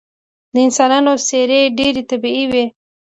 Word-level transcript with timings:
د 0.53 0.55
انسانانو 0.65 1.11
څیرې 1.27 1.61
ډیرې 1.77 2.01
طبیعي 2.09 2.45
وې 2.51 2.65